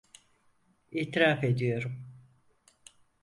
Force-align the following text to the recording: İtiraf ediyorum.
İtiraf 0.91 1.43
ediyorum. 1.43 2.05